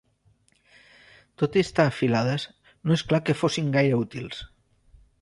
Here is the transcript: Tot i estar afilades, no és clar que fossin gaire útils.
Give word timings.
Tot 1.43 1.59
i 1.59 1.63
estar 1.67 1.87
afilades, 1.93 2.49
no 2.81 2.99
és 2.99 3.07
clar 3.13 3.23
que 3.29 3.39
fossin 3.45 3.73
gaire 3.81 4.05
útils. 4.09 4.45